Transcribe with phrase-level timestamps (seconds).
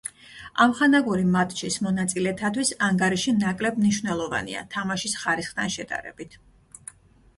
[0.63, 6.41] ამხანაგური მატჩის მონაწილეთათვის ანგარიში ნაკლებ მნიშვნელოვანია თამაშის ხარისხთან შედარებით.